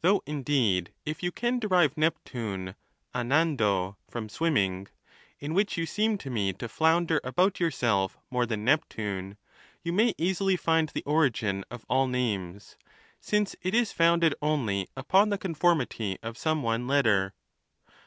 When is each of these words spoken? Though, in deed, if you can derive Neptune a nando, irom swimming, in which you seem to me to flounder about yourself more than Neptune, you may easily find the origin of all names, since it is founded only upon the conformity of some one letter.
Though, 0.00 0.22
in 0.24 0.44
deed, 0.44 0.94
if 1.04 1.22
you 1.22 1.30
can 1.30 1.58
derive 1.58 1.94
Neptune 1.98 2.74
a 3.12 3.22
nando, 3.22 3.98
irom 4.10 4.30
swimming, 4.30 4.88
in 5.40 5.52
which 5.52 5.76
you 5.76 5.84
seem 5.84 6.16
to 6.16 6.30
me 6.30 6.54
to 6.54 6.70
flounder 6.70 7.20
about 7.22 7.60
yourself 7.60 8.16
more 8.30 8.46
than 8.46 8.64
Neptune, 8.64 9.36
you 9.82 9.92
may 9.92 10.14
easily 10.16 10.56
find 10.56 10.88
the 10.88 11.02
origin 11.04 11.66
of 11.70 11.84
all 11.86 12.06
names, 12.06 12.76
since 13.20 13.54
it 13.60 13.74
is 13.74 13.92
founded 13.92 14.34
only 14.40 14.88
upon 14.96 15.28
the 15.28 15.36
conformity 15.36 16.16
of 16.22 16.38
some 16.38 16.62
one 16.62 16.86
letter. 16.86 17.34